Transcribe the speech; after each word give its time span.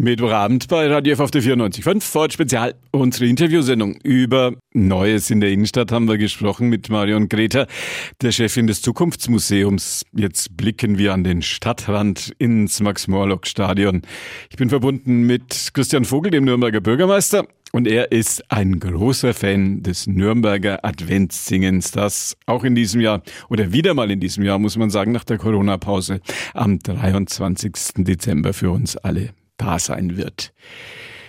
Mittwochabend 0.00 0.66
bei 0.68 0.86
Radio 0.86 1.12
F 1.12 1.20
auf 1.20 1.30
der 1.30 1.42
94.5, 1.42 2.00
Ford 2.00 2.32
Spezial, 2.32 2.74
unsere 2.90 3.26
Interviewsendung. 3.26 3.96
Über 4.02 4.54
Neues 4.72 5.28
in 5.28 5.42
der 5.42 5.50
Innenstadt 5.50 5.92
haben 5.92 6.08
wir 6.08 6.16
gesprochen 6.16 6.70
mit 6.70 6.88
Marion 6.88 7.28
Greta, 7.28 7.66
der 8.22 8.32
Chefin 8.32 8.66
des 8.66 8.80
Zukunftsmuseums. 8.80 10.06
Jetzt 10.14 10.56
blicken 10.56 10.96
wir 10.96 11.12
an 11.12 11.22
den 11.22 11.42
Stadtrand 11.42 12.32
ins 12.38 12.80
Max-Morlock-Stadion. 12.80 14.00
Ich 14.48 14.56
bin 14.56 14.70
verbunden 14.70 15.26
mit 15.26 15.68
Christian 15.74 16.06
Vogel, 16.06 16.30
dem 16.30 16.44
Nürnberger 16.44 16.80
Bürgermeister. 16.80 17.46
Und 17.72 17.86
er 17.86 18.10
ist 18.10 18.50
ein 18.50 18.80
großer 18.80 19.34
Fan 19.34 19.82
des 19.82 20.06
Nürnberger 20.06 20.82
Adventssingens, 20.82 21.90
das 21.90 22.38
auch 22.46 22.64
in 22.64 22.74
diesem 22.74 23.02
Jahr 23.02 23.22
oder 23.50 23.70
wieder 23.74 23.92
mal 23.92 24.10
in 24.10 24.18
diesem 24.18 24.44
Jahr, 24.44 24.58
muss 24.58 24.78
man 24.78 24.88
sagen, 24.88 25.12
nach 25.12 25.24
der 25.24 25.36
Corona-Pause 25.36 26.22
am 26.54 26.78
23. 26.78 27.72
Dezember 27.98 28.54
für 28.54 28.70
uns 28.70 28.96
alle 28.96 29.34
da 29.60 29.78
sein 29.78 30.16
wird. 30.16 30.52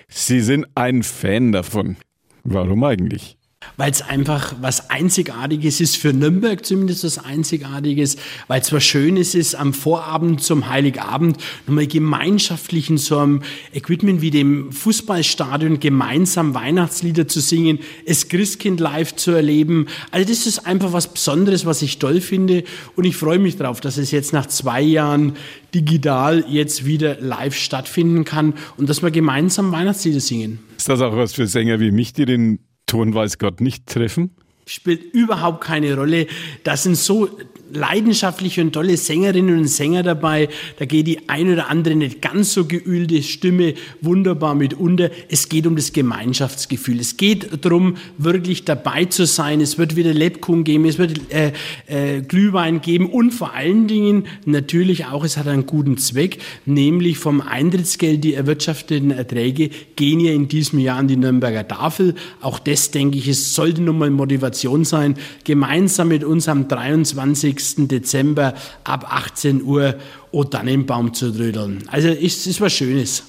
Sie 0.08 0.42
sind 0.42 0.68
ein 0.76 1.04
Fan 1.04 1.52
davon. 1.52 1.98
Warum 2.44 2.84
eigentlich? 2.84 3.38
Weil 3.78 3.92
es 3.92 4.02
einfach 4.02 4.54
was 4.62 4.90
Einzigartiges 4.90 5.82
ist, 5.82 5.98
für 5.98 6.14
Nürnberg 6.14 6.66
zumindest 6.66 7.04
was 7.04 7.18
Einzigartiges, 7.18 8.18
weil 8.48 8.62
es 8.62 8.72
was 8.72 8.84
Schönes 8.84 9.34
ist, 9.34 9.56
am 9.56 9.74
Vorabend 9.74 10.44
zum 10.44 10.70
Heiligabend 10.70 11.38
nochmal 11.66 11.88
gemeinschaftlich 11.88 12.90
in 12.90 12.98
so 12.98 13.18
einem 13.18 13.42
Equipment 13.74 14.22
wie 14.22 14.30
dem 14.30 14.72
Fußballstadion 14.72 15.80
gemeinsam 15.80 16.54
Weihnachtslieder 16.54 17.28
zu 17.28 17.40
singen, 17.40 17.80
es 18.06 18.30
Christkind 18.30 18.80
live 18.80 19.16
zu 19.16 19.32
erleben. 19.32 19.88
Also 20.12 20.30
das 20.30 20.46
ist 20.46 20.68
einfach 20.68 20.94
was 20.94 21.12
Besonderes, 21.12 21.66
was 21.66 21.82
ich 21.82 22.00
toll 22.00 22.22
finde 22.22 22.64
und 22.96 23.06
ich 23.06 23.16
freue 23.16 23.40
mich 23.40 23.58
darauf, 23.58 23.82
dass 23.82 23.98
es 23.98 24.12
jetzt 24.12 24.34
nach 24.34 24.46
zwei 24.46 24.82
Jahren 24.82 25.34
digital 25.74 26.46
jetzt 26.48 26.86
wieder 26.86 27.20
live 27.20 27.56
stattfinden 27.56 28.26
kann 28.26 28.54
und 28.78 28.90
dass 28.90 29.02
wir 29.02 29.12
gemeinsam 29.12 29.72
Weihnachtslieder 29.72 30.20
singen. 30.20 30.60
Ist 30.78 30.90
das 30.90 31.02
auch 31.02 31.16
was 31.16 31.34
für 31.34 31.48
Sänger 31.48 31.80
wie 31.80 31.92
mich, 31.92 32.14
die 32.14 32.26
den 32.26 32.60
Ton 32.92 33.14
weiß 33.14 33.38
Gott 33.38 33.62
nicht 33.62 33.88
treffen? 33.88 34.32
Spielt 34.66 35.14
überhaupt 35.14 35.64
keine 35.64 35.96
Rolle. 35.96 36.28
Das 36.66 36.84
sind 36.84 36.98
so 36.98 37.30
leidenschaftliche 37.74 38.62
und 38.62 38.74
tolle 38.74 38.98
Sängerinnen 38.98 39.60
und 39.60 39.68
Sänger 39.68 40.04
dabei. 40.04 40.50
Da 40.78 40.86
geht 40.86 41.08
die 41.08 41.30
ein 41.30 41.52
oder 41.52 41.70
andere 41.70 41.96
nicht 41.96 42.22
ganz 42.22 42.54
so 42.54 42.66
geühlte 42.66 43.22
Stimme 43.24 43.74
wunderbar 44.02 44.56
mit 44.56 44.74
unter. 44.74 45.10
Es 45.30 45.50
geht 45.50 45.68
um 45.68 45.76
das 45.76 45.94
Gemeinschaftsgefühl. 45.94 47.00
Es 47.00 47.18
geht 47.18 47.66
darum, 47.66 47.98
wirklich 48.18 48.66
dabei 48.66 49.06
zu 49.06 49.26
sein. 49.26 49.62
Es 49.62 49.78
wird 49.78 49.96
wieder 49.96 50.14
Lebkuchen 50.14 50.64
geben, 50.64 50.86
es 50.86 50.98
wird 50.98 51.32
äh, 51.32 51.52
äh, 51.88 52.22
Glühwein 52.22 52.82
geben 52.82 53.10
und 53.10 53.32
vor 53.32 53.54
allen 53.54 53.88
Dingen 53.88 54.26
natürlich 54.46 55.06
auch, 55.06 55.24
es 55.24 55.38
hat 55.38 55.48
einen 55.48 55.66
guten 55.66 55.98
Zweck, 55.98 56.40
nämlich 56.66 57.18
vom 57.18 57.42
Eintrittsgeld 57.42 58.24
die 58.24 58.34
erwirtschafteten 58.34 59.12
Erträge 59.12 59.70
gehen 59.96 60.20
ja 60.20 60.32
in 60.32 60.48
diesem 60.48 60.80
Jahr 60.80 60.98
an 60.98 61.08
die 61.08 61.18
Nürnberger 61.18 61.68
Tafel. 61.68 62.16
Auch 62.42 62.60
das, 62.60 62.92
denke 62.92 63.18
ich, 63.18 63.28
es 63.28 63.54
sollte 63.54 63.82
nochmal 63.82 64.10
Motivation 64.10 64.86
sein, 64.86 65.16
gemeinsam 65.44 66.10
mit 66.10 66.24
uns 66.24 66.48
am 66.48 66.68
23. 66.68 67.61
Dezember 67.88 68.54
ab 68.84 69.06
18 69.10 69.64
Uhr 69.64 69.96
O 70.32 70.44
Tannenbaum 70.44 71.14
zu 71.14 71.32
trödeln. 71.32 71.84
Also 71.88 72.10
ist, 72.10 72.48
ist 72.48 72.62
was 72.62 72.74
Schönes. 72.74 73.28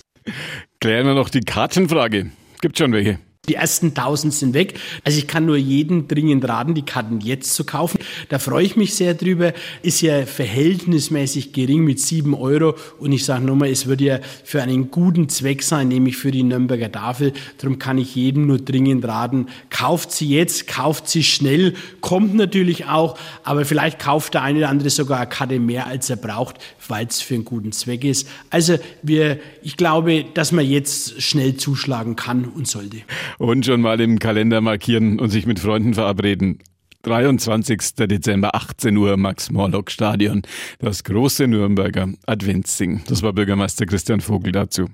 Klären 0.80 1.06
wir 1.06 1.14
noch 1.14 1.30
die 1.30 1.40
Kartenfrage. 1.40 2.30
Gibt 2.60 2.78
schon 2.78 2.92
welche? 2.92 3.18
Die 3.48 3.56
ersten 3.56 3.88
1000 3.88 4.32
sind 4.32 4.54
weg. 4.54 4.78
Also 5.02 5.18
ich 5.18 5.26
kann 5.26 5.46
nur 5.46 5.56
jeden 5.56 6.06
dringend 6.06 6.48
raten, 6.48 6.74
die 6.74 6.84
Karten 6.84 7.20
jetzt 7.20 7.54
zu 7.54 7.64
kaufen. 7.64 7.98
Da 8.28 8.38
freue 8.38 8.64
ich 8.64 8.76
mich 8.76 8.94
sehr 8.94 9.14
drüber. 9.14 9.52
Ist 9.82 10.00
ja 10.00 10.26
verhältnismäßig 10.26 11.52
gering 11.52 11.82
mit 11.82 11.98
7 11.98 12.34
Euro. 12.34 12.76
Und 13.00 13.10
ich 13.10 13.24
sage 13.24 13.44
nochmal, 13.44 13.70
es 13.70 13.88
wird 13.88 14.00
ja 14.00 14.20
für 14.44 14.62
einen 14.62 14.92
guten 14.92 15.28
Zweck 15.28 15.64
sein, 15.64 15.88
nämlich 15.88 16.18
für 16.18 16.30
die 16.30 16.44
Nürnberger 16.44 16.92
Tafel. 16.92 17.32
Darum 17.58 17.80
kann 17.80 17.98
ich 17.98 18.14
jedem 18.14 18.46
nur 18.46 18.58
dringend 18.58 19.04
raten, 19.04 19.48
kauft 19.70 20.12
sie 20.12 20.28
jetzt, 20.28 20.68
kauft 20.68 21.08
sie 21.08 21.24
schnell. 21.24 21.74
Kommt 22.00 22.36
natürlich 22.36 22.86
auch, 22.86 23.18
aber 23.42 23.64
vielleicht 23.64 23.98
kauft 23.98 24.34
der 24.34 24.42
eine 24.42 24.58
oder 24.58 24.68
andere 24.68 24.90
sogar 24.90 25.18
eine 25.18 25.28
Karte 25.28 25.58
mehr, 25.58 25.88
als 25.88 26.08
er 26.10 26.16
braucht, 26.16 26.60
weil 26.86 27.08
es 27.08 27.20
für 27.20 27.34
einen 27.34 27.44
guten 27.44 27.72
Zweck 27.72 28.04
ist. 28.04 28.28
Also 28.50 28.78
wir, 29.02 29.40
ich 29.62 29.76
glaube, 29.76 30.26
dass 30.32 30.52
man 30.52 30.64
jetzt 30.64 31.20
schnell 31.20 31.56
zuschlagen 31.56 32.14
kann 32.14 32.44
und 32.44 32.68
sollte 32.68 32.98
und 33.38 33.66
schon 33.66 33.80
mal 33.80 34.00
im 34.00 34.18
Kalender 34.18 34.60
markieren 34.60 35.18
und 35.18 35.30
sich 35.30 35.46
mit 35.46 35.58
Freunden 35.58 35.94
verabreden. 35.94 36.58
23. 37.02 37.94
Dezember, 37.96 38.54
18 38.54 38.96
Uhr, 38.96 39.16
Max-Morlock-Stadion. 39.16 40.42
Das 40.78 41.02
große 41.04 41.48
Nürnberger 41.48 42.08
Adventssingen. 42.26 43.02
Das 43.08 43.22
war 43.22 43.32
Bürgermeister 43.32 43.86
Christian 43.86 44.20
Vogel 44.20 44.52
dazu. 44.52 44.86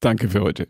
Danke 0.00 0.28
für 0.28 0.40
heute. 0.40 0.68